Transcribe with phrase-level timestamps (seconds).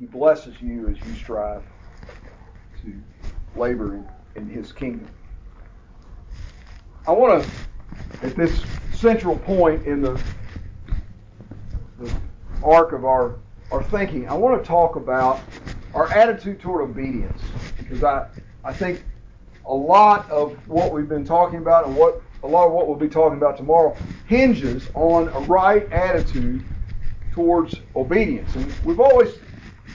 [0.00, 1.62] He blesses you as you strive
[2.82, 2.94] to
[3.54, 5.06] labor in, in His kingdom.
[7.06, 10.18] I want to, at this central point in the,
[11.98, 12.10] the
[12.64, 13.36] arc of our,
[13.70, 15.40] our thinking, I want to talk about
[15.92, 17.42] our attitude toward obedience.
[17.76, 18.26] Because I,
[18.64, 19.04] I think
[19.66, 22.96] a lot of what we've been talking about and what a lot of what we'll
[22.96, 23.94] be talking about tomorrow
[24.26, 26.64] hinges on a right attitude
[27.32, 28.54] towards obedience.
[28.54, 29.34] And we've always,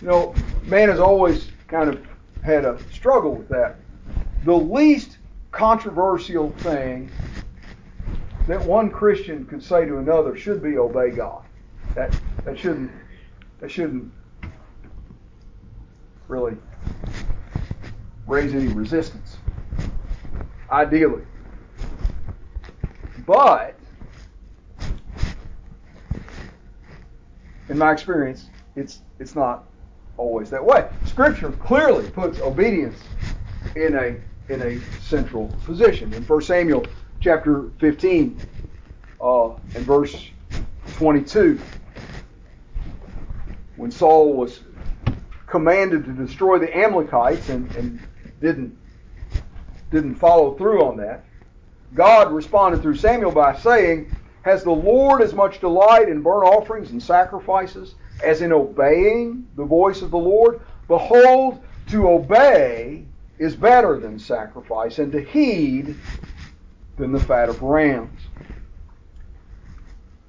[0.06, 0.36] you know,
[0.66, 2.00] man has always kind of
[2.44, 3.78] had a struggle with that.
[4.44, 5.18] The least
[5.52, 7.10] controversial thing
[8.48, 11.44] that one Christian could say to another should be obey God.
[11.96, 12.92] That that shouldn't
[13.60, 14.14] that shouldn't
[16.28, 16.56] really
[18.28, 19.38] raise any resistance.
[20.70, 21.24] Ideally.
[23.26, 23.76] But
[27.70, 29.66] in my experience, it's it's not
[30.18, 30.88] always that way.
[31.06, 32.98] Scripture clearly puts obedience
[33.76, 34.16] in a
[34.52, 36.14] in a central position.
[36.14, 36.86] In 1 Samuel
[37.20, 38.40] chapter 15
[39.20, 40.30] uh, and verse
[40.98, 41.60] 22,
[43.76, 44.60] when Saul was
[45.48, 48.00] commanded to destroy the Amalekites and, and
[48.40, 48.78] didn't
[49.92, 51.26] didn't follow through on that,
[51.94, 54.14] God responded through Samuel by saying,
[54.44, 59.66] Has the Lord as much delight in burnt offerings and sacrifices as in obeying the
[59.66, 60.62] voice of the Lord?
[60.88, 63.06] Behold, to obey
[63.38, 65.96] is better than sacrifice, and to heed
[66.98, 68.20] than the fat of rams.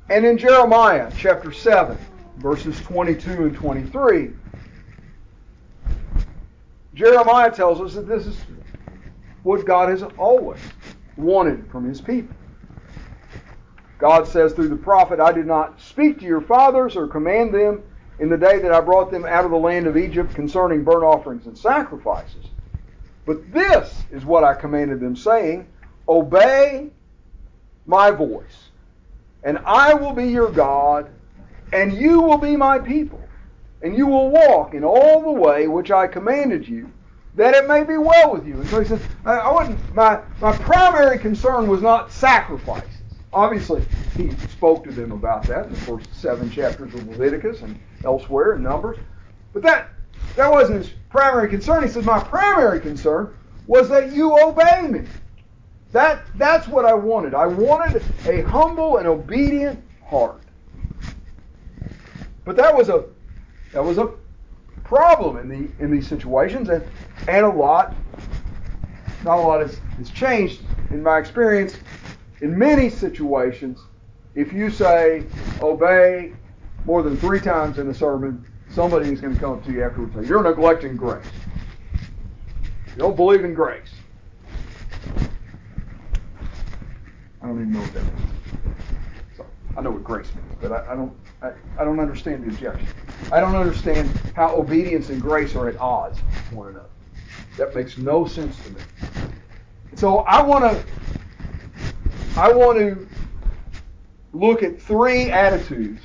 [0.09, 1.97] And in Jeremiah chapter 7,
[2.39, 4.31] verses 22 and 23,
[6.95, 8.37] Jeremiah tells us that this is
[9.43, 10.61] what God has always
[11.17, 12.35] wanted from his people.
[13.99, 17.83] God says through the prophet, I did not speak to your fathers or command them
[18.19, 21.05] in the day that I brought them out of the land of Egypt concerning burnt
[21.05, 22.47] offerings and sacrifices.
[23.27, 25.69] But this is what I commanded them, saying,
[26.09, 26.91] Obey
[27.87, 28.71] my voice,
[29.43, 31.11] and I will be your God,
[31.73, 33.29] and you will be my people,
[33.83, 36.93] and you will walk in all the way which I commanded you,
[37.35, 38.61] that it may be well with you.
[38.61, 42.96] And so he says, I wasn't my my primary concern was not sacrifices.
[43.37, 43.85] Obviously,
[44.17, 48.57] he spoke to them about that in the first seven chapters of Leviticus and elsewhere
[48.57, 48.97] in Numbers.
[49.53, 49.91] But that
[50.37, 51.83] that wasn't his primary concern.
[51.83, 53.35] He says, My primary concern
[53.67, 55.03] was that you obey me.
[55.93, 57.35] That that's what I wanted.
[57.35, 60.41] I wanted a humble and obedient heart.
[62.47, 63.05] But that was a
[63.73, 64.15] that was a
[64.83, 66.83] problem in the in these situations, and
[67.29, 67.97] and a lot,
[69.25, 71.77] not a lot has, has changed in my experience.
[72.41, 73.81] In many situations,
[74.35, 75.25] if you say
[75.61, 76.33] obey
[76.85, 79.83] more than three times in a sermon, somebody is going to come up to you
[79.83, 81.25] afterwards and say, You're neglecting grace.
[82.89, 83.91] You don't believe in grace.
[87.41, 88.31] I don't even know what that means.
[89.37, 92.49] So I know what grace means, but I, I don't I, I don't understand the
[92.49, 92.89] objection.
[93.31, 96.19] I don't understand how obedience and grace are at odds
[96.51, 96.89] with one another.
[97.57, 98.81] That makes no sense to me.
[99.95, 100.85] So I want to
[102.37, 103.09] I want to
[104.35, 106.03] look at three attitudes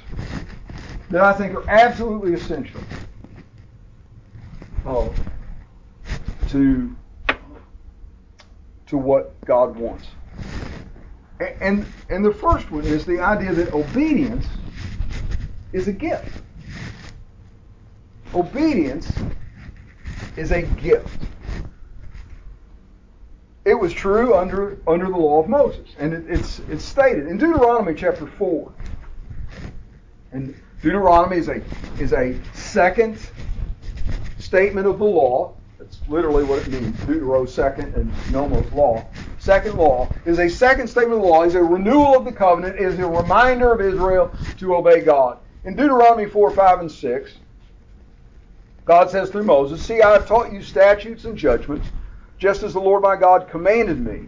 [1.09, 2.79] that I think are absolutely essential
[4.85, 5.09] uh,
[6.49, 6.95] to
[8.87, 10.07] to what God wants.
[11.59, 14.47] And and the first one is the idea that obedience
[15.73, 16.41] is a gift.
[18.33, 19.11] Obedience
[20.37, 21.25] is a gift.
[23.63, 25.88] It was true under, under the law of Moses.
[25.99, 28.72] And it, it's, it's stated in Deuteronomy chapter 4.
[30.31, 31.61] And Deuteronomy is a,
[31.99, 33.19] is a second
[34.39, 35.53] statement of the law.
[35.77, 36.95] That's literally what it means.
[37.01, 39.05] Deutero second and nomos law.
[39.38, 42.79] Second law is a second statement of the law, is a renewal of the covenant,
[42.79, 45.38] is a reminder of Israel to obey God.
[45.66, 47.31] In Deuteronomy 4, 5, and 6,
[48.85, 51.87] God says through Moses, See, I have taught you statutes and judgments,
[52.41, 54.28] just as the Lord my God commanded me,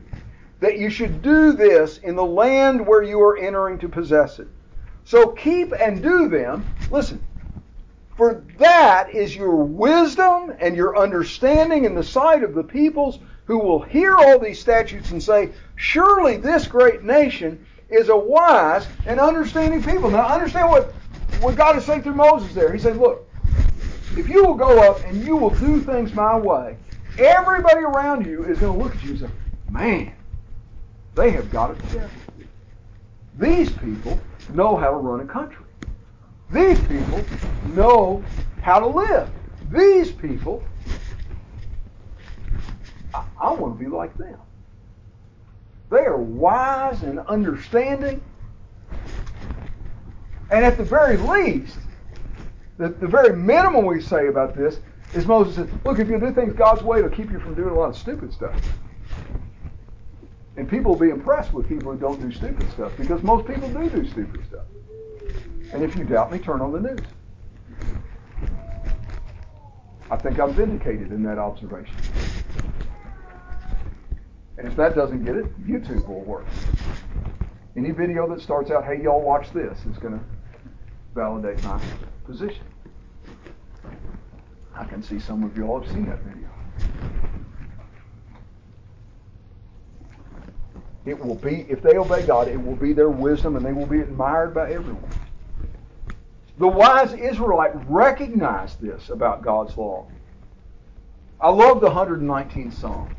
[0.60, 4.48] that you should do this in the land where you are entering to possess it.
[5.04, 6.70] So keep and do them.
[6.92, 7.26] Listen,
[8.16, 13.58] for that is your wisdom and your understanding in the sight of the peoples who
[13.58, 19.20] will hear all these statutes and say, Surely this great nation is a wise and
[19.20, 20.12] understanding people.
[20.12, 20.96] Now understand what,
[21.32, 22.72] what God is saying through Moses there.
[22.72, 23.28] He said, Look,
[24.16, 26.78] if you will go up and you will do things my way,
[27.18, 29.30] everybody around you is going to look at you and say,
[29.70, 30.14] man,
[31.16, 32.10] they have got it together.
[33.38, 34.20] These people
[34.54, 35.66] know how to run a country.
[36.52, 37.24] These people
[37.74, 38.24] know
[38.62, 39.30] how to live.
[39.72, 40.64] These people,
[43.14, 44.38] I, I want to be like them.
[45.90, 48.22] They are wise and understanding.
[50.50, 51.78] And at the very least,
[52.78, 54.80] the, the very minimum we say about this
[55.14, 57.70] is Moses said, look, if you do things God's way, it'll keep you from doing
[57.70, 58.60] a lot of stupid stuff.
[60.58, 63.68] And people will be impressed with people who don't do stupid stuff because most people
[63.70, 64.66] do do stupid stuff.
[65.74, 67.00] And if you doubt me, turn on the news.
[70.12, 71.96] I think I'm vindicated in that observation.
[74.58, 76.46] And if that doesn't get it, YouTube will work.
[77.76, 80.24] Any video that starts out, hey, y'all watch this, is going to
[81.16, 81.82] validate my
[82.26, 82.64] position.
[84.76, 86.50] I can see some of you all have seen that video.
[91.06, 93.86] It will be, if they obey God, it will be their wisdom and they will
[93.86, 95.10] be admired by everyone.
[96.58, 100.08] The wise Israelite recognized this about God's law.
[101.42, 103.14] I love the 119th Psalm.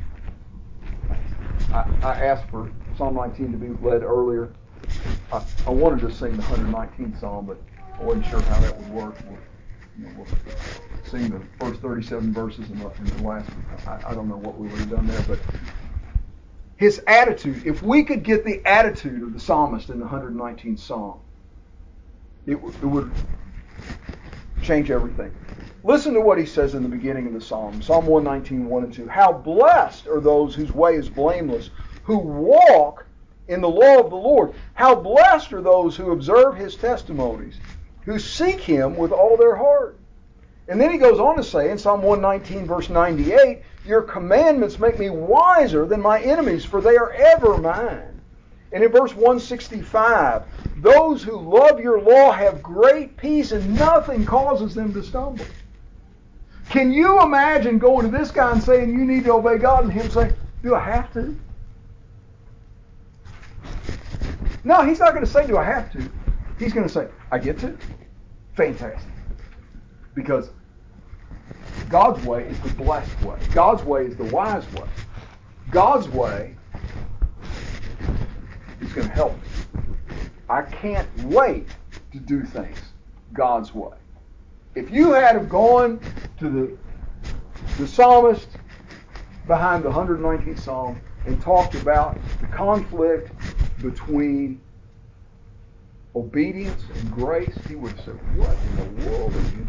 [1.71, 4.51] I, I asked for Psalm 19 to be led earlier.
[5.31, 7.61] I, I, wanted to sing the 119th Psalm, but
[7.99, 9.15] I wasn't sure how that would work.
[9.99, 10.27] We'll, we'll
[11.05, 13.51] sing the first 37 verses and the, the last.
[13.87, 15.39] I, I don't know what we would have done there, but
[16.77, 21.19] his attitude, if we could get the attitude of the psalmist in the 119th Psalm,
[22.45, 23.13] it, it would
[24.61, 25.31] change everything.
[25.83, 28.93] Listen to what he says in the beginning of the Psalm, Psalm 119, 1 and
[28.93, 29.07] 2.
[29.07, 31.69] How blessed are those whose way is blameless,
[32.03, 33.05] who walk
[33.47, 34.55] in the law of the Lord.
[34.73, 37.61] How blessed are those who observe his testimonies,
[38.05, 39.99] who seek him with all their heart.
[40.67, 44.97] And then he goes on to say in Psalm 119, verse 98, Your commandments make
[44.97, 48.21] me wiser than my enemies, for they are ever mine.
[48.71, 50.43] And in verse 165,
[50.77, 55.45] those who love your law have great peace and nothing causes them to stumble.
[56.69, 59.93] Can you imagine going to this guy and saying you need to obey God and
[59.93, 60.33] him saying,
[60.63, 61.39] Do I have to?
[64.63, 66.09] No, he's not going to say, Do I have to?
[66.57, 67.77] He's going to say, I get to.
[68.55, 69.14] Fantastic.
[70.15, 70.49] Because
[71.89, 73.37] God's way is the blessed way.
[73.53, 74.87] God's way is the wise way.
[75.69, 76.55] God's way
[78.81, 79.81] is going to help me.
[80.49, 81.67] I can't wait
[82.11, 82.79] to do things
[83.33, 83.95] God's way.
[84.73, 85.99] If you had have gone
[86.39, 86.77] to the
[87.77, 88.47] the psalmist
[89.47, 93.31] behind the 119th psalm and talked about the conflict
[93.81, 94.61] between
[96.15, 99.64] obedience and grace, he would have said, What in the world are you?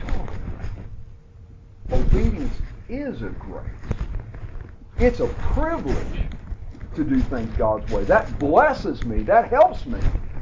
[2.16, 3.62] Obedience is a grace.
[4.98, 6.22] It's a privilege
[6.94, 8.04] to do things God's way.
[8.04, 9.22] That blesses me.
[9.22, 9.98] That helps me.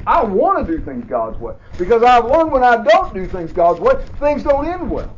[0.07, 1.53] I want to do things God's way.
[1.77, 5.17] Because I've learned when I don't do things God's way, things don't end well.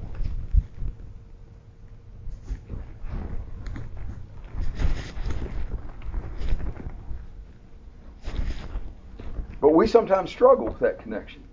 [9.62, 11.44] But we sometimes struggle with that connection.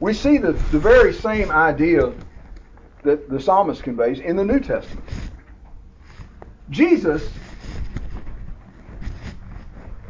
[0.00, 2.14] We see the, the very same idea
[3.04, 5.06] that the psalmist conveys in the New Testament.
[6.70, 7.40] Jesus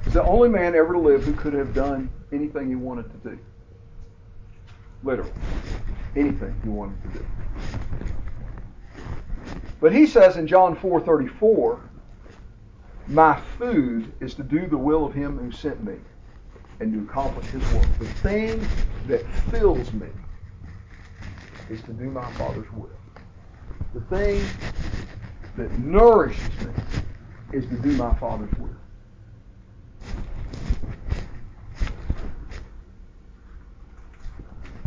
[0.07, 3.31] is the only man ever to live who could have done anything he wanted to
[3.31, 3.39] do.
[5.03, 5.33] Literally.
[6.17, 7.27] Anything he wanted to do.
[9.81, 11.81] But he says in John 4:34,
[13.07, 15.99] "My food is to do the will of him who sent me
[16.81, 17.99] and to accomplish his work.
[17.99, 18.71] The thing
[19.05, 20.09] that fills me
[21.71, 22.91] is to do my Father's will.
[23.95, 24.45] The thing
[25.57, 26.73] that nourishes me
[27.53, 28.71] is to do my Father's will.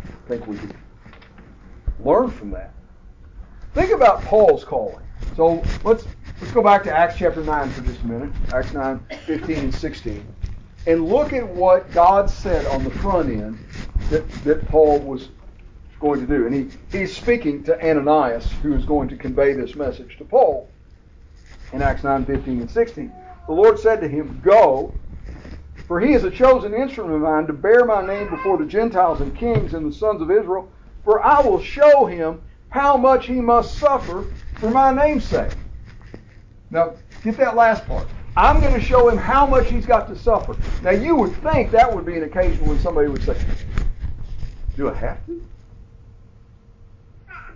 [0.02, 0.76] I think we can
[2.04, 2.74] learn from that.
[3.74, 5.04] Think about Paul's calling.
[5.36, 6.04] So let's
[6.40, 8.32] let's go back to Acts chapter 9 for just a minute.
[8.52, 10.34] Acts 9, 15 and 16
[10.88, 13.58] and look at what God said on the front end
[14.08, 15.28] that, that Paul was
[16.00, 16.46] going to do.
[16.46, 20.68] And he, he's speaking to Ananias, who is going to convey this message to Paul
[21.72, 23.12] in Acts 9 15 and 16.
[23.46, 24.94] The Lord said to him, Go,
[25.86, 29.20] for he is a chosen instrument of mine to bear my name before the Gentiles
[29.20, 30.70] and kings and the sons of Israel,
[31.04, 34.26] for I will show him how much he must suffer
[34.58, 35.52] for my name's sake.
[36.70, 38.06] Now, get that last part.
[38.36, 40.56] I'm going to show him how much he's got to suffer.
[40.82, 43.36] Now, you would think that would be an occasion when somebody would say,
[44.76, 45.42] Do I have to?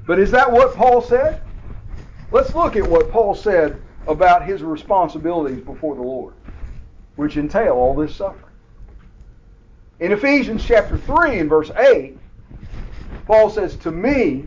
[0.07, 1.43] But is that what Paul said?
[2.31, 6.35] Let's look at what Paul said about his responsibilities before the Lord,
[7.17, 8.53] which entail all this suffering.
[10.01, 12.19] In Ephesians chapter 3 and verse 8,
[13.27, 14.47] Paul says, To me,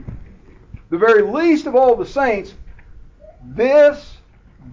[0.89, 2.55] the very least of all the saints,
[3.41, 4.17] this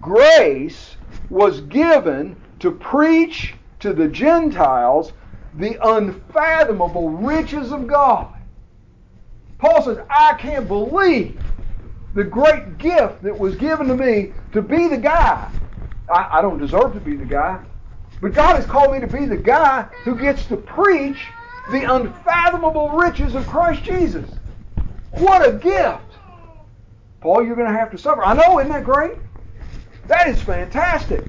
[0.01, 0.97] grace
[1.29, 5.13] was given to preach to the Gentiles
[5.53, 8.32] the unfathomable riches of God.
[9.63, 11.39] Paul says, I can't believe
[12.13, 15.49] the great gift that was given to me to be the guy.
[16.13, 17.63] I, I don't deserve to be the guy,
[18.19, 21.27] but God has called me to be the guy who gets to preach
[21.71, 24.29] the unfathomable riches of Christ Jesus.
[25.11, 26.19] What a gift!
[27.21, 28.21] Paul, you're going to have to suffer.
[28.21, 29.13] I know, isn't that great?
[30.07, 31.23] That is fantastic.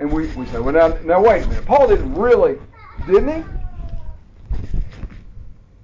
[0.00, 1.66] And we, we say, well, now, now wait a minute.
[1.66, 2.56] Paul didn't really,
[3.06, 3.48] didn't he?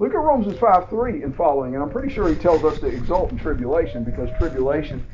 [0.02, 2.86] Look at Romans 5 3 and following, and I'm pretty sure he tells us to
[2.86, 5.06] exult in tribulation because tribulation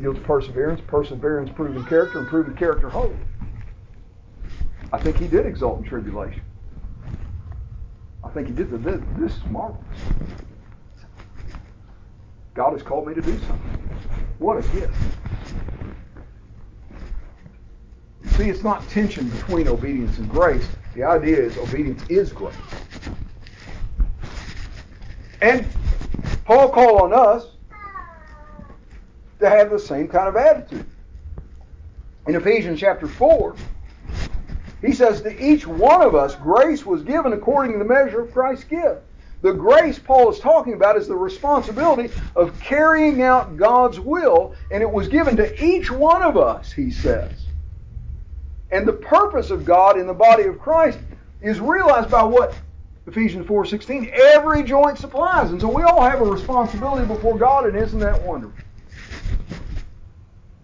[0.00, 3.14] yields perseverance, perseverance proven character, and proven character hope.
[4.90, 6.40] I think he did exult in tribulation.
[8.22, 8.70] I think he did.
[8.82, 9.84] This, this is marvelous.
[12.54, 13.98] God has called me to do something.
[14.38, 14.94] What a gift.
[18.38, 20.66] See, it's not tension between obedience and grace.
[20.94, 22.54] The idea is obedience is grace.
[25.44, 25.66] And
[26.46, 27.46] Paul called on us
[29.40, 30.86] to have the same kind of attitude.
[32.26, 33.54] In Ephesians chapter 4,
[34.80, 38.32] he says, To each one of us, grace was given according to the measure of
[38.32, 39.02] Christ's gift.
[39.42, 44.82] The grace Paul is talking about is the responsibility of carrying out God's will, and
[44.82, 47.44] it was given to each one of us, he says.
[48.70, 50.98] And the purpose of God in the body of Christ
[51.42, 52.54] is realized by what
[53.06, 55.50] Ephesians 4:16 every joint supplies.
[55.50, 58.58] And so we all have a responsibility before God, and isn't that wonderful?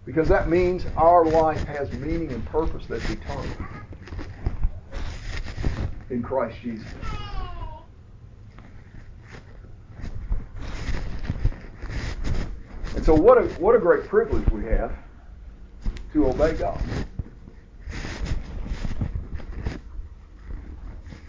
[0.05, 3.45] Because that means our life has meaning and purpose that's eternal
[6.09, 6.87] in Christ Jesus.
[12.95, 14.91] And so, what a, what a great privilege we have
[16.13, 16.81] to obey God.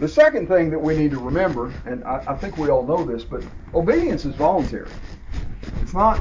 [0.03, 3.05] The second thing that we need to remember, and I, I, think we all know
[3.05, 4.91] this, but obedience is voluntary.
[5.81, 6.19] It's not.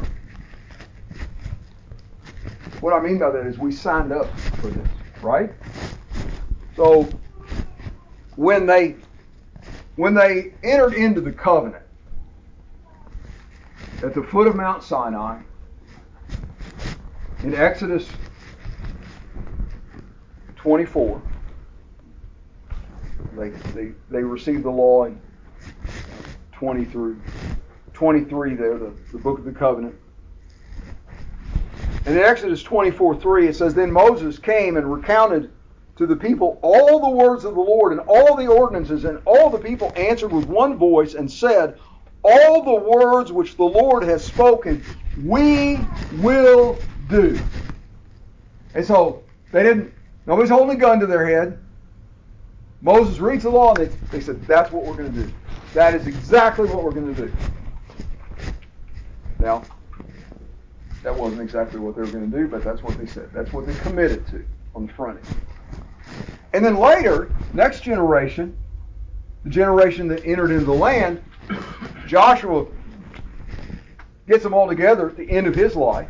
[2.79, 4.27] What I mean by that is we signed up
[4.59, 4.87] for this,
[5.23, 5.51] right?
[6.75, 7.09] So
[8.35, 8.97] when they
[9.95, 11.83] when they entered into the covenant,
[14.03, 15.41] at the foot of Mount Sinai
[17.41, 18.07] in Exodus
[20.57, 21.19] 24.
[23.41, 25.19] They, they, they received the law in
[26.53, 27.19] 20 through
[27.93, 29.95] 23 there, the, the book of the covenant.
[32.05, 35.51] And in Exodus 24 3, it says, Then Moses came and recounted
[35.97, 39.49] to the people all the words of the Lord and all the ordinances, and all
[39.49, 41.77] the people answered with one voice and said,
[42.23, 44.83] all the words which the Lord has spoken,
[45.23, 45.79] we
[46.17, 46.77] will
[47.09, 47.39] do.
[48.75, 49.93] And so they didn't,
[50.25, 51.57] nobody's holding a gun to their head.
[52.81, 55.33] Moses reads the law and they, they said, that's what we're going to do.
[55.73, 57.33] That is exactly what we're going to do.
[59.39, 59.63] Now,
[61.03, 63.29] that wasn't exactly what they were going to do, but that's what they said.
[63.33, 64.45] That's what they committed to
[64.75, 65.41] on the front end.
[66.53, 68.55] And then later, next generation,
[69.43, 71.23] the generation that entered into the land,
[72.07, 72.65] Joshua
[74.27, 76.09] gets them all together at the end of his life.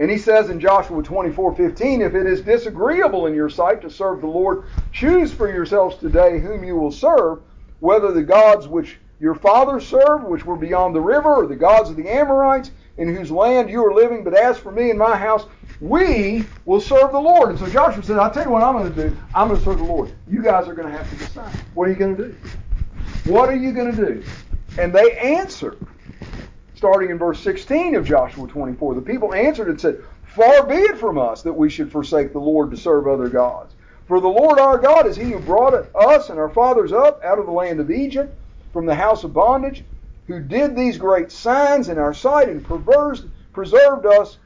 [0.00, 3.90] And he says in Joshua 24 15, if it is disagreeable in your sight to
[3.90, 7.42] serve the Lord, choose for yourselves today whom you will serve,
[7.80, 11.90] whether the gods which your fathers served, which were beyond the river, or the gods
[11.90, 14.24] of the Amorites, in whose land you are living.
[14.24, 15.44] But as for me and my house,
[15.82, 17.50] we will serve the Lord.
[17.50, 19.16] And so Joshua said, I'll tell you what I'm going to do.
[19.34, 20.10] I'm going to serve the Lord.
[20.26, 21.54] You guys are going to have to decide.
[21.74, 22.36] What are you going to do?
[23.30, 24.24] What are you going to do?
[24.78, 25.76] And they answered,
[26.80, 28.94] starting in verse 16 of Joshua 24.
[28.94, 32.38] The people answered and said, Far be it from us that we should forsake the
[32.38, 33.74] Lord to serve other gods.
[34.06, 37.38] For the Lord our God is he who brought us and our fathers up out
[37.38, 38.34] of the land of Egypt
[38.72, 39.84] from the house of bondage,
[40.26, 42.64] who did these great signs in our sight and
[43.52, 44.38] preserved us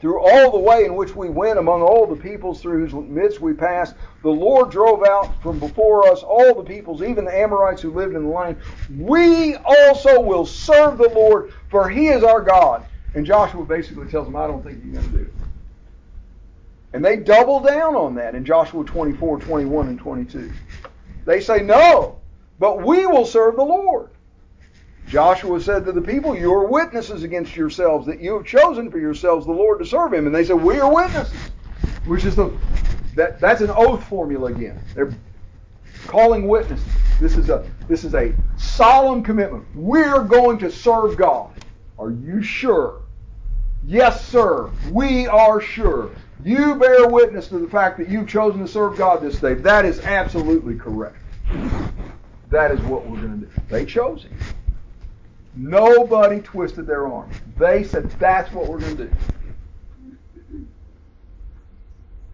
[0.00, 3.40] through all the way in which we went among all the peoples through whose midst
[3.40, 7.80] we passed, the Lord drove out from before us all the peoples, even the Amorites
[7.80, 8.58] who lived in the land.
[8.88, 12.86] We also will serve the Lord, for he is our God.
[13.14, 15.34] And Joshua basically tells them, I don't think you're going to do it.
[16.92, 20.52] And they double down on that in Joshua 24, 21, and 22.
[21.24, 22.18] They say, No,
[22.58, 24.10] but we will serve the Lord.
[25.08, 28.98] Joshua said to the people, You are witnesses against yourselves that you have chosen for
[28.98, 30.26] yourselves the Lord to serve him.
[30.26, 31.38] And they said, We are witnesses.
[32.06, 32.56] Which is the
[33.14, 34.78] that that's an oath formula again.
[34.94, 35.14] They're
[36.06, 36.86] calling witnesses.
[37.20, 39.64] This is a this is a solemn commitment.
[39.74, 41.50] We're going to serve God.
[41.98, 43.00] Are you sure?
[43.86, 44.70] Yes, sir.
[44.90, 46.10] We are sure.
[46.44, 49.54] You bear witness to the fact that you've chosen to serve God this day.
[49.54, 51.16] That is absolutely correct.
[52.50, 53.52] That is what we're going to do.
[53.68, 54.32] They chose it.
[55.56, 57.30] Nobody twisted their arm.
[57.58, 59.16] They said, that's what we're going to do.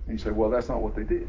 [0.07, 1.29] And you say, well, that's not what they did.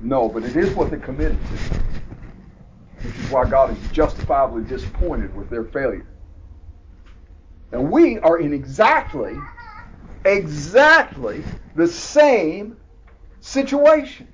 [0.00, 3.06] No, but it is what they committed to.
[3.06, 6.06] Which is why God is justifiably disappointed with their failure.
[7.72, 9.36] And we are in exactly,
[10.24, 11.44] exactly
[11.76, 12.78] the same
[13.40, 14.26] situation.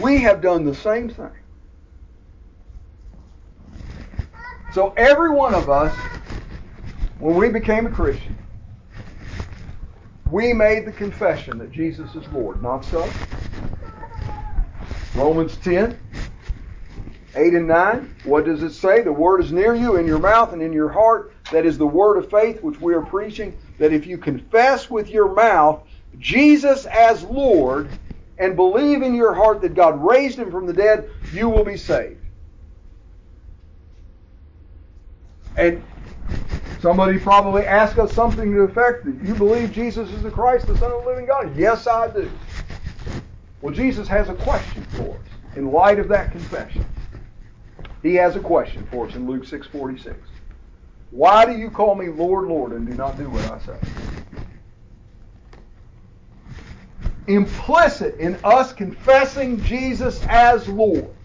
[0.00, 1.39] We have done the same thing.
[4.70, 6.10] So every one of us,
[7.18, 8.38] when we became a Christian,
[10.26, 12.62] we made the confession that Jesus is Lord.
[12.62, 13.20] Not so?
[15.12, 16.00] Romans 10,
[17.34, 18.14] 8 and 9.
[18.22, 19.02] What does it say?
[19.02, 21.32] The word is near you, in your mouth and in your heart.
[21.50, 23.56] That is the word of faith which we are preaching.
[23.78, 25.84] That if you confess with your mouth
[26.18, 27.96] Jesus as Lord
[28.38, 31.76] and believe in your heart that God raised him from the dead, you will be
[31.76, 32.19] saved.
[35.60, 35.84] And
[36.78, 40.66] somebody probably asked us something to the effect that you believe Jesus is the Christ,
[40.68, 41.56] the Son of the living God?
[41.56, 42.40] Yes, I do.
[43.60, 46.86] Well, Jesus has a question for us in light of that confession.
[48.02, 50.16] He has a question for us in Luke 6:46.
[51.10, 53.80] Why do you call me Lord, Lord, and do not do what I say?
[57.28, 61.16] Implicit in us confessing Jesus as Lord,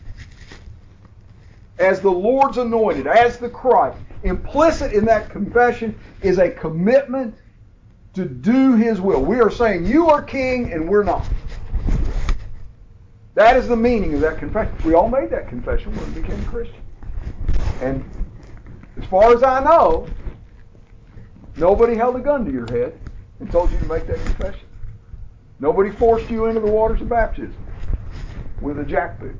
[1.80, 7.36] as the Lord's anointed, as the Christ, implicit in that confession is a commitment
[8.14, 9.24] to do His will.
[9.24, 11.26] We are saying, You are King and we're not.
[13.36, 14.76] That is the meaning of that confession.
[14.86, 16.82] We all made that confession when we became Christian.
[17.82, 18.04] And
[18.98, 20.08] as far as I know,
[21.58, 22.98] nobody held a gun to your head
[23.40, 24.66] and told you to make that confession.
[25.60, 27.56] Nobody forced you into the waters of baptism
[28.62, 29.38] with a jackboot.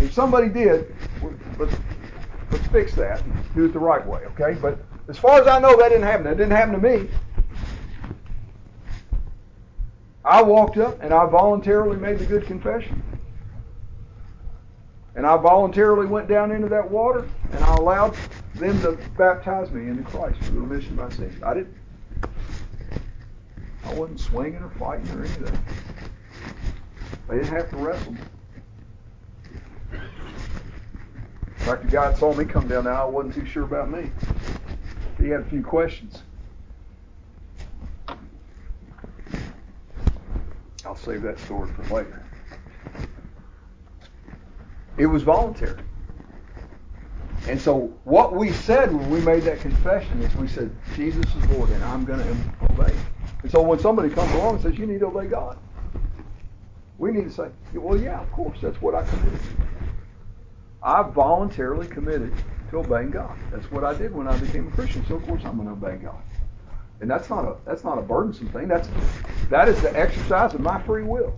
[0.00, 0.94] If, somebody did,
[1.58, 1.74] let's,
[2.54, 4.56] let's fix that and do it the right way, okay?
[4.60, 6.24] But as far as I know, that didn't happen.
[6.24, 7.10] That didn't happen to me.
[10.24, 13.02] I walked up and I voluntarily made the good confession.
[15.16, 18.16] And I voluntarily went down into that water and I allowed
[18.54, 21.42] them to baptize me into Christ for the remission of my sins.
[21.42, 21.74] I didn't.
[23.84, 25.58] I wasn't swinging or fighting or anything.
[27.28, 28.14] They didn't have to wrestle
[31.64, 31.70] me.
[31.70, 32.92] In fact, the guy saw me come down there.
[32.92, 34.10] I wasn't too sure about me.
[35.18, 36.22] He had a few questions.
[40.84, 42.22] I'll save that story for later.
[44.98, 45.80] It was voluntary.
[47.48, 51.46] And so what we said when we made that confession is we said, Jesus is
[51.50, 52.94] Lord and I'm going to obey.
[53.42, 55.58] And so when somebody comes along and says, you need to obey God,
[56.98, 59.63] we need to say, well, yeah, of course, that's what I committed to.
[60.84, 62.34] I voluntarily committed
[62.70, 63.34] to obeying God.
[63.50, 65.04] That's what I did when I became a Christian.
[65.06, 66.22] So of course I'm going to obey God.
[67.00, 68.68] And that's not a that's not a burdensome thing.
[68.68, 68.88] That's
[69.48, 71.34] that is the exercise of my free will.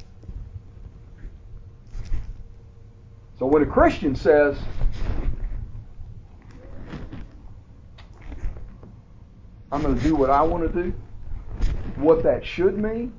[3.38, 4.58] So when a Christian says,
[9.70, 10.94] I'm going to do what I want to do,
[11.96, 13.12] what that should mean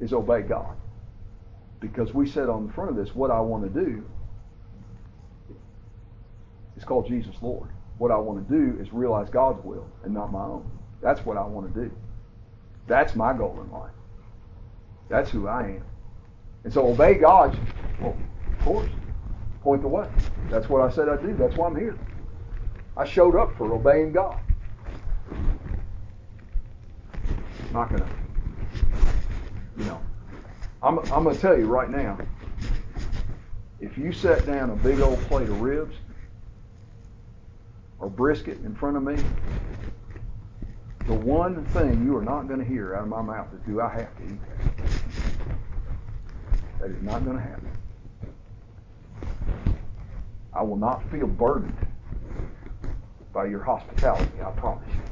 [0.00, 0.76] is obey God.
[1.80, 4.04] Because we said on the front of this, what I want to do
[6.78, 7.68] is called Jesus Lord.
[7.98, 10.70] What I want to do is realize God's will and not my own.
[11.02, 11.90] That's what I want to do.
[12.86, 13.90] That's my goal in life.
[15.08, 15.84] That's who I am.
[16.64, 17.58] And so obey God.
[18.00, 18.16] Well,
[18.52, 18.90] of course.
[19.62, 20.08] Point the way.
[20.50, 21.34] That's what I said I'd do.
[21.34, 21.98] That's why I'm here.
[22.96, 24.38] I showed up for obeying God.
[27.66, 28.08] I'm not going to,
[29.78, 30.00] you know,
[30.82, 32.18] I'm, I'm going to tell you right now,
[33.80, 35.96] if you set down a big old plate of ribs
[37.98, 39.16] or brisket in front of me,
[41.06, 43.80] the one thing you are not going to hear out of my mouth is, do
[43.80, 44.88] I have to eat that?
[46.80, 47.70] That is not going to happen.
[50.52, 51.76] I will not feel burdened
[53.32, 55.02] by your hospitality, I promise you.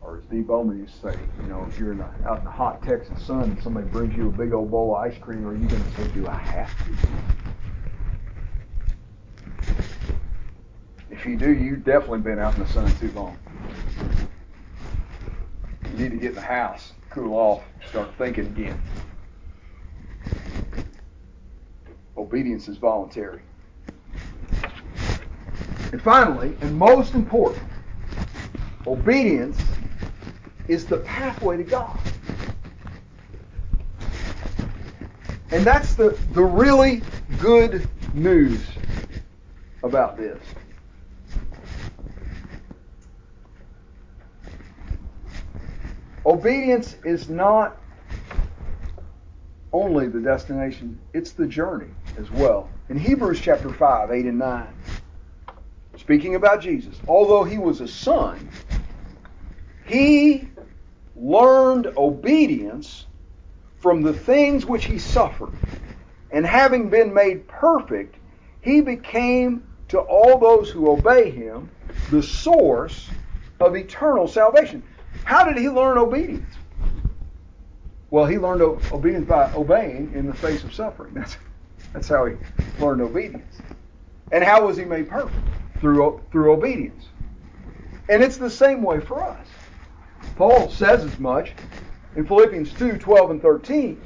[0.00, 2.44] Or as Dee Bowman used to say, you know, if you're in a, out in
[2.44, 5.46] the hot Texas sun and somebody brings you a big old bowl of ice cream,
[5.46, 7.41] are you going to say, do I have to?
[11.22, 13.38] If you do, you've definitely been out in the sun too long.
[15.84, 18.82] You need to get in the house, cool off, start thinking again.
[22.16, 23.40] Obedience is voluntary.
[25.92, 27.62] And finally, and most important,
[28.88, 29.62] obedience
[30.66, 32.00] is the pathway to God.
[35.52, 37.00] And that's the, the really
[37.38, 38.60] good news
[39.84, 40.40] about this.
[46.32, 47.76] Obedience is not
[49.70, 52.70] only the destination, it's the journey as well.
[52.88, 54.66] In Hebrews chapter 5, 8 and 9,
[55.98, 58.48] speaking about Jesus, although he was a son,
[59.84, 60.48] he
[61.14, 63.04] learned obedience
[63.76, 65.52] from the things which he suffered.
[66.30, 68.16] And having been made perfect,
[68.62, 71.68] he became to all those who obey him
[72.10, 73.10] the source
[73.60, 74.82] of eternal salvation.
[75.24, 76.54] How did he learn obedience?
[78.10, 81.14] Well, he learned obedience by obeying in the face of suffering.
[81.14, 81.36] That's,
[81.92, 82.36] that's how he
[82.78, 83.60] learned obedience.
[84.32, 85.34] And how was he made perfect?
[85.80, 87.06] Through, through obedience.
[88.08, 89.46] And it's the same way for us.
[90.36, 91.52] Paul says as much
[92.16, 94.00] in Philippians 2 12 and 13.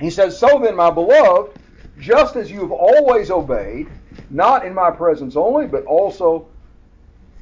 [0.00, 1.58] He says, So then, my beloved,
[1.98, 3.88] just as you have always obeyed,
[4.30, 6.48] not in my presence only, but also,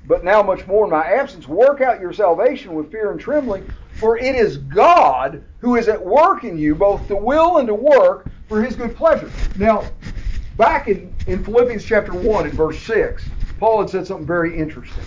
[0.06, 3.70] but now much more in my absence, work out your salvation with fear and trembling,
[3.98, 7.74] for it is God who is at work in you, both to will and to
[7.74, 9.30] work for his good pleasure.
[9.56, 9.92] Now,
[10.56, 15.04] back in, in Philippians chapter 1 and verse 6, Paul had said something very interesting.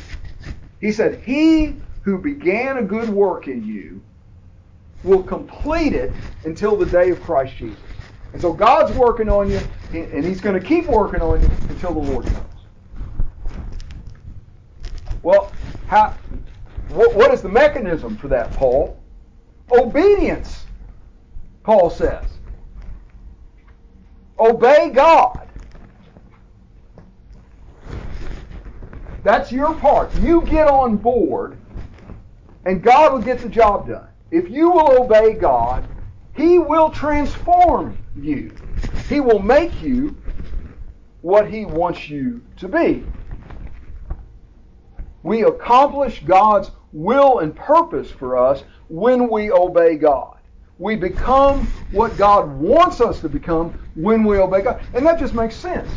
[0.79, 4.01] He said, He who began a good work in you
[5.03, 7.83] will complete it until the day of Christ Jesus.
[8.33, 9.59] And so God's working on you,
[9.91, 12.54] and He's going to keep working on you until the Lord comes.
[15.25, 15.55] Well,
[15.87, 16.17] how,
[16.85, 19.03] what, what is the mechanism for that, Paul?
[19.71, 20.67] Obedience,
[21.63, 22.37] Paul says.
[24.37, 25.47] Obey God.
[29.23, 30.13] That's your part.
[30.13, 31.57] You get on board,
[32.63, 34.09] and God will get the job done.
[34.29, 35.87] If you will obey God,
[36.33, 38.59] He will transform you.
[39.09, 40.17] He will make you
[41.21, 43.07] what He wants you to be.
[45.25, 50.37] We accomplish God's will and purpose for us when we obey God.
[50.77, 54.83] We become what God wants us to become when we obey God.
[54.93, 55.89] And that just makes sense.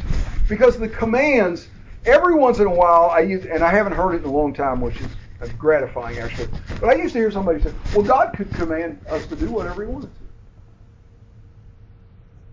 [0.49, 1.69] Because the commands,
[2.07, 4.55] every once in a while, I use, and I haven't heard it in a long
[4.55, 4.99] time, which
[5.43, 6.49] is gratifying actually.
[6.81, 9.83] But I used to hear somebody say, well, God could command us to do whatever
[9.83, 10.23] He wanted to.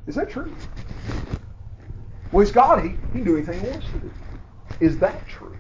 [0.08, 0.54] Is that true?
[2.34, 2.84] Well, He's God.
[2.84, 4.12] He, he can do anything He wants to do.
[4.82, 5.58] Is that true?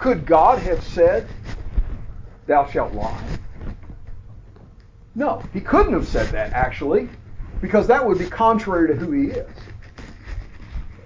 [0.00, 1.34] Could God have said,
[2.48, 3.28] Thou shalt lie?
[5.14, 7.10] No, He couldn't have said that, actually,
[7.60, 9.70] because that would be contrary to who He is.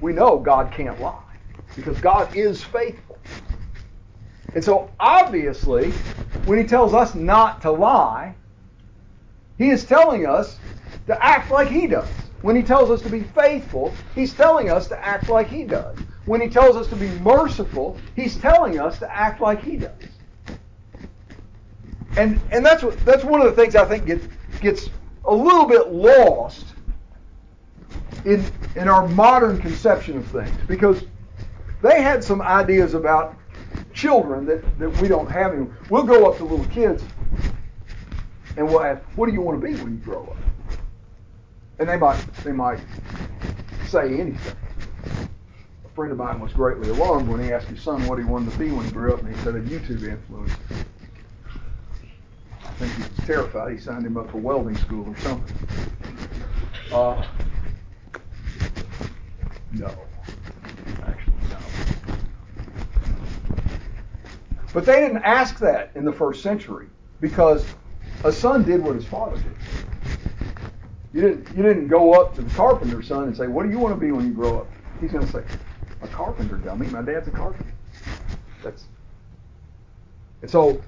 [0.00, 1.22] We know God can't lie
[1.76, 3.20] because God is faithful.
[4.54, 6.02] And so, obviously,
[6.44, 8.36] when He tells us not to lie,
[9.58, 10.60] He is telling us
[11.08, 12.30] to act like He does.
[12.42, 15.98] When He tells us to be faithful, He's telling us to act like He does.
[16.26, 19.92] When He tells us to be merciful, He's telling us to act like He does.
[22.16, 24.28] And and that's what that's one of the things I think gets
[24.60, 24.88] gets
[25.24, 26.66] a little bit lost
[28.24, 28.44] in
[28.76, 31.04] in our modern conception of things because
[31.82, 33.36] they had some ideas about
[33.92, 35.76] children that, that we don't have anymore.
[35.90, 37.04] We'll go up to little kids
[38.56, 40.78] and we'll ask, what do you want to be when you grow up?
[41.78, 42.80] And they might they might
[43.86, 44.56] say anything.
[45.94, 48.58] Friend of mine was greatly alarmed when he asked his son what he wanted to
[48.58, 50.56] be when he grew up, and he said a YouTube influencer.
[52.64, 53.72] I think he was terrified.
[53.72, 55.56] He signed him up for welding school or something.
[56.90, 57.24] Uh,
[59.70, 59.94] no.
[61.06, 61.58] Actually, no.
[64.72, 66.88] But they didn't ask that in the first century
[67.20, 67.64] because
[68.24, 69.56] a son did what his father did.
[71.12, 73.78] You didn't, you didn't go up to the carpenter's son and say, What do you
[73.78, 74.68] want to be when you grow up?
[75.00, 75.44] He's going to say,
[76.04, 76.86] A carpenter, dummy.
[76.88, 77.72] My dad's a carpenter.
[78.62, 78.84] That's
[80.44, 80.78] and so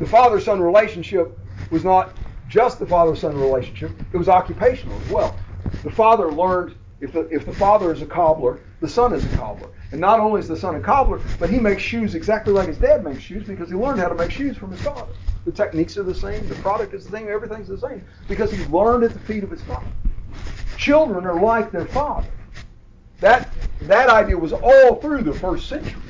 [0.00, 1.38] the father son relationship
[1.70, 2.12] was not
[2.48, 5.36] just the father son relationship, it was occupational as well.
[5.84, 9.36] The father learned if the, if the father is a cobbler, the son is a
[9.36, 9.68] cobbler.
[9.92, 12.78] And not only is the son a cobbler, but he makes shoes exactly like his
[12.78, 15.12] dad makes shoes because he learned how to make shoes from his father.
[15.44, 18.64] The techniques are the same, the product is the same, everything's the same because he
[18.64, 19.86] learned at the feet of his father.
[20.76, 22.28] Children are like their father.
[23.20, 23.48] That,
[23.82, 26.02] that idea was all through the first century.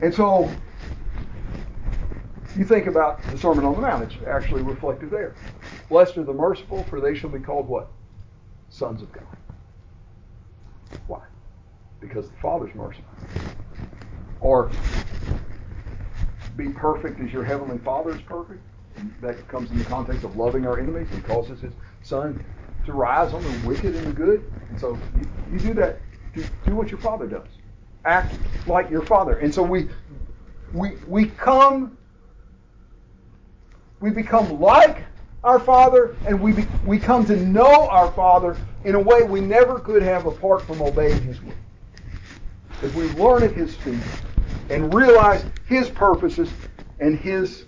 [0.00, 0.50] And so
[2.56, 5.34] you think about the Sermon on the Mount, it's actually reflected there.
[5.88, 7.88] Blessed are the merciful, for they shall be called what?
[8.68, 9.26] Sons of God.
[11.06, 11.22] Why?
[12.00, 13.04] Because the Father's merciful.
[14.40, 14.70] Or
[16.56, 18.60] be perfect as your heavenly Father is perfect.
[19.20, 21.08] That comes in the context of loving our enemies.
[21.14, 22.44] He calls us his Son
[22.84, 24.44] to rise on the wicked and the good.
[24.70, 26.00] And so you, you do that.
[26.34, 27.48] Do, do what your Father does.
[28.04, 29.38] Act like your Father.
[29.38, 29.88] And so we
[30.72, 31.96] we we come
[34.00, 35.04] we become like
[35.44, 39.40] our Father, and we, be, we come to know our Father in a way we
[39.40, 41.54] never could have apart from obeying His will.
[42.82, 44.02] If we learn at His feet
[44.70, 46.48] and realize His purposes
[47.00, 47.64] and His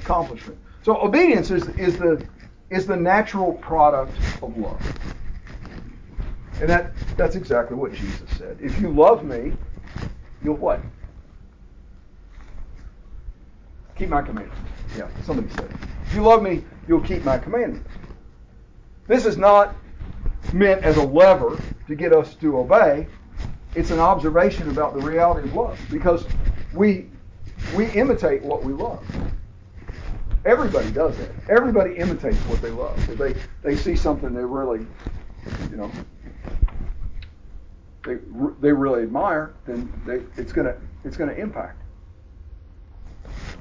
[0.00, 0.58] accomplishment.
[0.82, 2.26] So obedience is, is, the,
[2.70, 4.80] is the natural product of love.
[6.60, 8.58] And that, that's exactly what Jesus said.
[8.60, 9.52] If you love me,
[10.42, 10.80] you'll what?
[13.96, 14.60] Keep my commandments.
[14.96, 15.70] Yeah, somebody said.
[16.06, 17.88] If you love me, you'll keep my commandments.
[19.06, 19.74] This is not
[20.52, 23.06] meant as a lever to get us to obey.
[23.74, 26.26] It's an observation about the reality of love because
[26.74, 27.06] we
[27.74, 29.04] we imitate what we love.
[30.44, 31.30] Everybody does that.
[31.48, 32.96] Everybody imitates what they love.
[33.08, 34.86] If they they see something they really,
[35.70, 35.90] you know,
[38.04, 38.16] they
[38.60, 41.82] they really admire, then they, it's gonna it's gonna impact.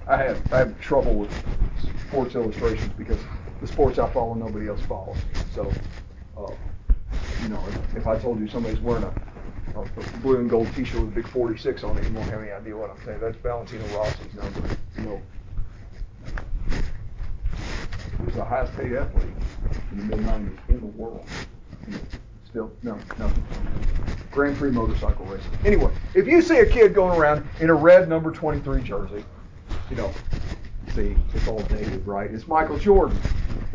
[0.08, 1.32] I have I have trouble with
[2.08, 3.20] Sports Illustrations because
[3.62, 5.18] the sports I follow nobody else follows.
[5.54, 5.72] So,
[6.38, 6.52] uh,
[7.42, 9.14] you know, if, if, I told you somebody's wearing a,
[9.76, 12.52] a, blue and gold T-shirt with a big 46 on it, you won't have any
[12.52, 13.20] idea what I'm saying.
[13.20, 14.78] That's Valentino Rossi's number.
[14.98, 15.22] You know,
[18.26, 19.28] he's the highest paid athlete
[19.92, 21.26] in the mid 90s in the world.
[22.46, 23.44] Still, no, nothing.
[24.32, 25.52] Grand Prix motorcycle racing.
[25.66, 29.26] Anyway, if you see a kid going around in a red number 23 jersey,
[29.90, 30.12] you know,
[30.94, 32.30] see, it's all dated, right?
[32.30, 33.20] It's Michael Jordan.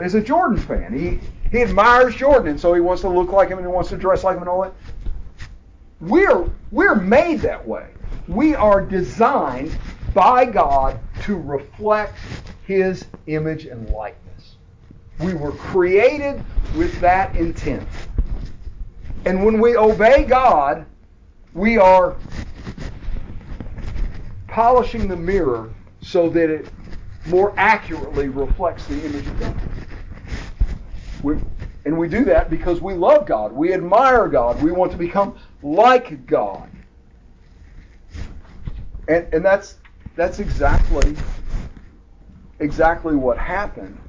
[0.01, 0.96] He's a Jordan fan.
[0.96, 1.18] He
[1.51, 3.96] he admires Jordan, and so he wants to look like him and he wants to
[3.96, 4.72] dress like him and all that.
[6.01, 7.88] We're we're made that way.
[8.29, 9.77] We are designed
[10.14, 12.16] by God to reflect
[12.66, 14.31] His image and likeness.
[15.22, 17.88] We were created with that intent.
[19.24, 20.87] And when we obey God,
[21.54, 22.22] we are
[24.48, 26.74] polishing the mirror so that it
[27.24, 29.56] more accurately reflects the image of God.
[31.22, 31.37] We,
[31.87, 33.52] and we do that because we love God.
[33.52, 34.61] We admire God.
[34.61, 36.70] We want to become like God.
[39.08, 39.78] And, and that's,
[40.16, 41.22] that's exactly,
[42.61, 44.01] exactly what happened.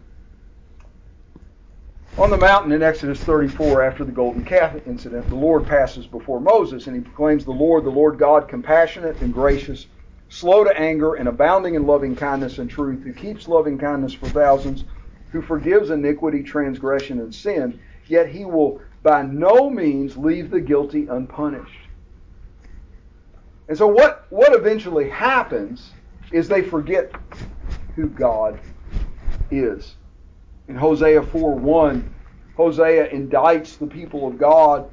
[2.18, 6.40] On the mountain in Exodus 34, after the golden calf incident, the Lord passes before
[6.40, 9.88] Moses and he proclaims, The Lord, the Lord God, compassionate and gracious
[10.34, 14.28] slow to anger, and abounding in loving kindness and truth, who keeps loving kindness for
[14.30, 14.84] thousands,
[15.32, 21.06] who forgives iniquity, transgression, and sin, yet he will by no means leave the guilty
[21.08, 21.88] unpunished.
[23.68, 25.92] And so what, what eventually happens
[26.32, 27.12] is they forget
[27.96, 28.60] who God
[29.52, 29.96] is.
[30.68, 32.14] In Hosea 4:1,
[32.56, 34.90] Hosea indicts the people of God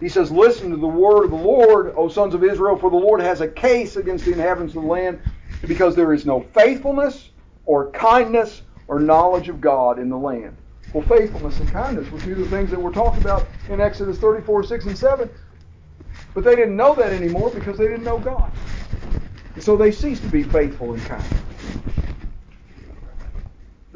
[0.00, 2.96] he says, Listen to the word of the Lord, O sons of Israel, for the
[2.96, 5.20] Lord has a case against the inhabitants of the land,
[5.66, 7.32] because there is no faithfulness
[7.64, 10.58] or kindness or knowledge of God in the land.
[10.92, 14.18] Well, faithfulness and kindness were two of the things that were talked about in Exodus
[14.18, 15.30] 34, 6, and 7.
[16.34, 18.52] But they didn't know that anymore because they didn't know God.
[19.54, 21.45] And so they ceased to be faithful and kind.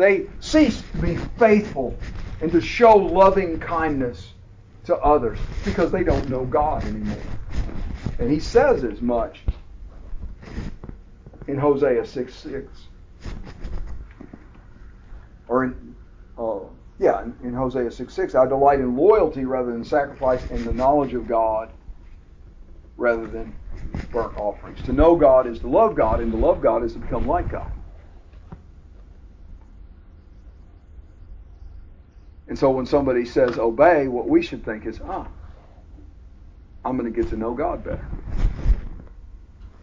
[0.01, 2.03] They cease to be faithful
[2.41, 4.35] and to show loving kindness
[4.87, 7.37] to others because they don't know God anymore.
[8.19, 9.47] And he says as much
[11.47, 12.89] in Hosea 6 6.
[15.49, 15.97] Or in,
[16.39, 16.61] uh,
[16.99, 21.15] yeah, in, Hosea 6 6, I delight in loyalty rather than sacrifice and the knowledge
[21.15, 21.73] of God
[22.97, 23.57] rather than
[24.13, 24.83] burnt offerings.
[24.85, 27.51] To know God is to love God, and to love God is to become like
[27.51, 27.73] God.
[32.51, 35.29] And so when somebody says obey, what we should think is, ah,
[36.85, 38.05] I'm going to get to know God better.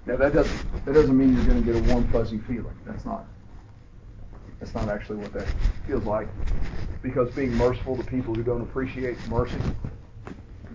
[0.05, 2.77] Now that doesn't that doesn't mean you're going to get a warm fuzzy feeling.
[2.85, 3.25] That's not
[4.59, 5.47] that's not actually what that
[5.85, 6.27] feels like.
[7.01, 9.59] Because being merciful to people who don't appreciate mercy,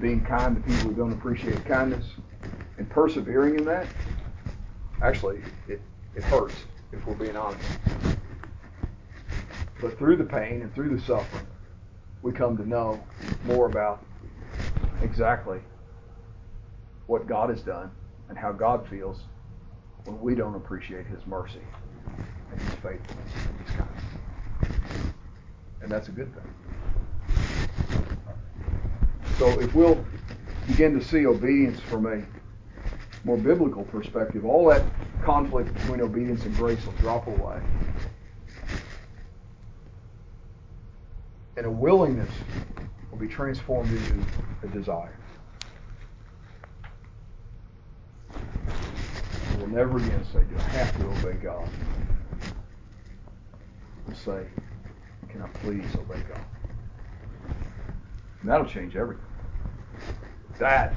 [0.01, 2.07] being kind to people who don't appreciate kindness,
[2.79, 3.87] and persevering in that,
[5.03, 5.81] actually it,
[6.15, 6.57] it hurts
[6.91, 7.69] if we're being honest.
[9.79, 11.47] But through the pain and through the suffering,
[12.23, 13.03] we come to know
[13.45, 14.05] more about
[15.03, 15.59] exactly
[17.07, 17.91] what God has done
[18.29, 19.25] and how God feels
[20.05, 21.61] when we don't appreciate His mercy
[22.51, 24.05] and His faithfulness and His kindness.
[25.83, 26.45] And that's a good thing.
[29.39, 30.05] So if we'll
[30.69, 32.23] begin to see obedience from a
[33.25, 34.83] more biblical perspective, all that
[35.21, 37.61] conflict between obedience and grace will drop away.
[41.57, 42.31] And a willingness
[43.11, 44.25] will be transformed into
[44.63, 45.17] a desire.
[49.59, 51.69] We'll never again say, Do I have to obey God?
[54.07, 54.47] We'll say,
[55.29, 56.45] Can I please obey God?
[58.41, 59.25] And that'll change everything.
[60.59, 60.95] That,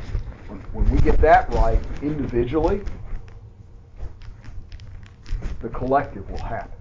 [0.48, 2.82] when, when we get that right individually,
[5.62, 6.75] the collective will happen.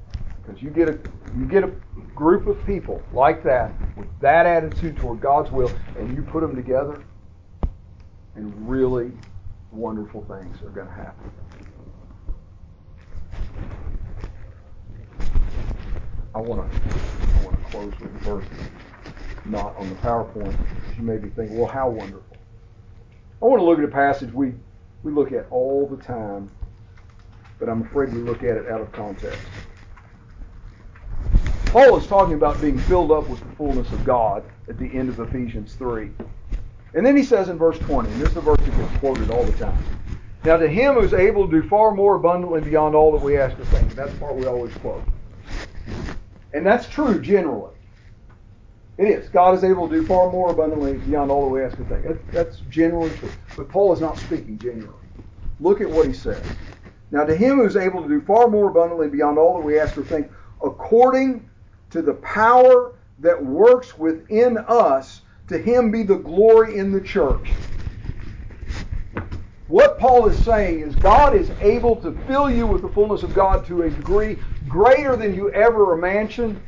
[0.45, 0.99] Because you get a
[1.37, 1.73] you get a
[2.15, 6.55] group of people like that with that attitude toward God's will, and you put them
[6.55, 7.03] together,
[8.35, 9.13] and really
[9.73, 11.31] wonderful things are going to happen.
[16.35, 18.47] I want to I want to close with a verse
[19.45, 20.57] not on the PowerPoint.
[20.97, 22.37] You may be thinking, well, how wonderful.
[23.43, 24.55] I want to look at a passage we
[25.03, 26.51] we look at all the time,
[27.59, 29.39] but I'm afraid we look at it out of context.
[31.75, 35.09] Paul is talking about being filled up with the fullness of God at the end
[35.09, 36.09] of Ephesians 3.
[36.95, 39.29] And then he says in verse 20, and this is a verse that gets quoted
[39.29, 39.85] all the time.
[40.45, 43.59] Now to him who's able to do far more abundantly beyond all that we ask
[43.59, 43.93] or think.
[43.97, 45.03] That's the part we always quote.
[46.53, 47.75] And that's true generally.
[48.97, 49.29] It is.
[49.31, 52.31] God is able to do far more abundantly beyond all that we ask or think.
[52.31, 53.33] That's generally true.
[53.57, 54.95] But Paul is not speaking generally.
[55.59, 56.47] Look at what he says.
[57.11, 59.99] Now to him who's able to do far more abundantly beyond all that we ask
[59.99, 60.31] or think,
[60.63, 61.51] according
[61.95, 67.53] to the power that works within us, to him be the glory in the church.
[69.69, 73.33] What Paul is saying is God is able to fill you with the fullness of
[73.33, 76.61] God to a degree greater than you ever imagined,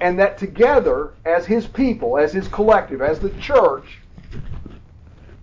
[0.00, 3.98] and that together, as his people, as his collective, as the church,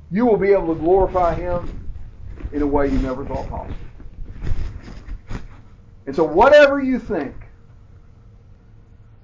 [0.10, 1.86] you will be able to glorify him
[2.54, 3.76] in a way you never thought possible.
[6.06, 7.36] And so whatever you think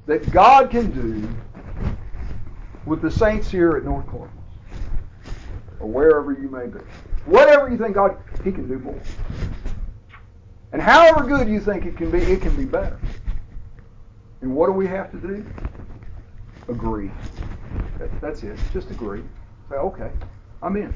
[0.05, 1.27] that God can do
[2.85, 4.35] with the saints here at North Columbus,
[5.79, 6.79] or wherever you may be.
[7.25, 8.99] Whatever you think God, He can do more.
[10.73, 12.99] And however good you think it can be, it can be better.
[14.41, 15.45] And what do we have to do?
[16.67, 17.11] Agree.
[17.99, 18.59] That, that's it.
[18.73, 19.23] Just agree.
[19.69, 20.11] Say, okay,
[20.61, 20.93] I'm in.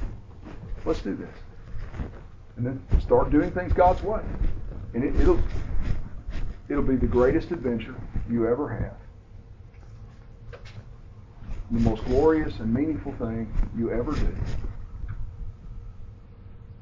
[0.84, 1.30] Let's do this.
[2.58, 4.22] And then start doing things God's way.
[4.94, 5.40] And it, it'll
[6.70, 7.96] it'll be the greatest adventure
[8.30, 8.98] you ever have.
[11.72, 14.36] The most glorious and meaningful thing you ever do.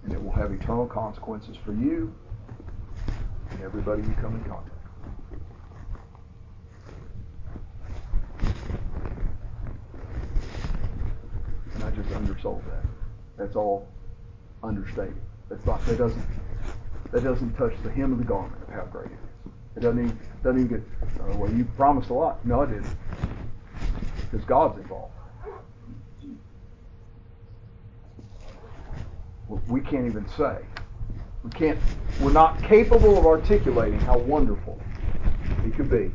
[0.03, 2.13] And it will have eternal consequences for you
[3.51, 4.69] and everybody you come in contact
[5.01, 5.41] with.
[11.73, 12.83] And I just undersold that.
[13.37, 13.87] That's all
[14.63, 15.21] understated.
[15.49, 16.25] That's not that doesn't
[17.11, 19.34] that doesn't touch the hem of the garment of how great it is.
[19.75, 20.87] It doesn't even doesn't even get
[21.19, 22.45] uh, well you promised a lot.
[22.45, 22.87] No, I didn't.
[24.31, 25.13] Because God's involved.
[29.67, 30.57] We can't even say.
[31.43, 31.77] We can't
[32.21, 34.79] we're not capable of articulating how wonderful
[35.65, 36.11] it could be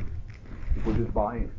[0.75, 1.51] if we just buy in.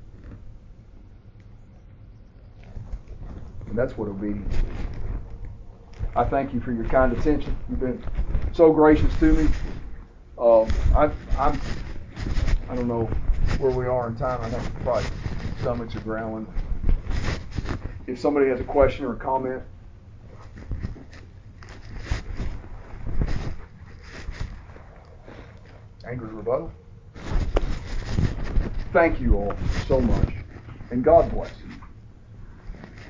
[3.69, 4.63] And that's what obedience is.
[6.15, 7.57] I thank you for your kind attention.
[7.71, 8.05] You've been
[8.53, 9.49] so gracious to me.
[10.37, 11.59] Uh, I, I'm,
[12.73, 13.05] I don't know
[13.59, 14.41] where we are in time.
[14.41, 15.05] I think probably
[15.61, 16.47] stomachs are growling.
[18.07, 19.63] If somebody has a question or a comment,
[26.07, 26.73] angry rebuttal.
[28.91, 29.55] Thank you all
[29.87, 30.31] so much,
[30.91, 31.69] and God bless you.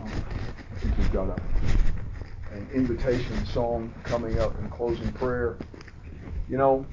[0.01, 0.11] Um,
[0.73, 1.41] I think we've got a
[2.53, 5.57] an invitation song coming up in closing prayer.
[6.51, 6.85] You know,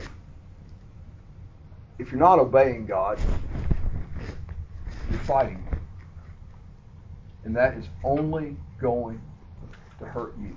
[1.99, 3.19] if you're not obeying God,
[5.11, 5.63] you're fighting.
[7.43, 9.21] And that is only going
[9.99, 10.55] to hurt you.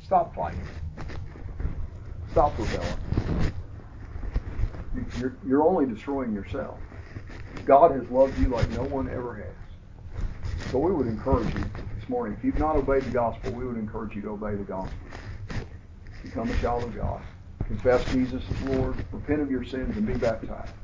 [0.00, 0.66] Stop fighting.
[2.30, 3.52] Stop rebelling.
[5.18, 6.78] You're, you're only destroying yourself.
[7.64, 10.70] God has loved you like no one ever has.
[10.70, 11.64] So we would encourage you
[11.98, 14.64] this morning, if you've not obeyed the gospel, we would encourage you to obey the
[14.64, 14.98] gospel.
[16.22, 17.22] Become a child of God.
[17.68, 18.98] Confess Jesus as Lord.
[19.12, 20.74] Repent of your sins and be baptized.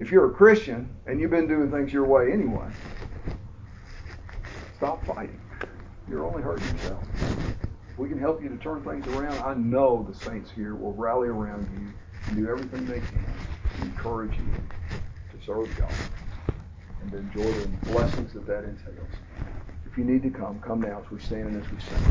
[0.00, 2.68] If you're a Christian and you've been doing things your way anyway,
[4.74, 5.42] stop fighting.
[6.08, 7.04] You're only hurting yourself.
[7.96, 11.28] we can help you to turn things around, I know the saints here will rally
[11.28, 11.94] around you
[12.26, 14.68] and do everything they can to encourage you
[15.30, 16.00] to serve God
[17.00, 19.20] and to enjoy the blessings that that entails.
[19.86, 22.10] If you need to come, come now as we stand and as we sing.